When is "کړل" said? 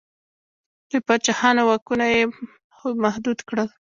3.47-3.67